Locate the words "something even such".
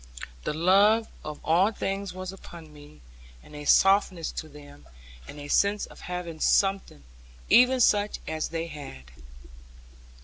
6.39-8.17